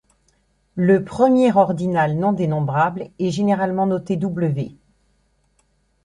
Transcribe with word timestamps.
Le 0.77 1.03
premier 1.05 1.53
ordinal 1.55 2.17
non 2.17 2.33
dénombrable 2.33 3.11
est 3.19 3.29
généralement 3.29 3.85
noté 3.85 4.17
ω. 4.25 4.33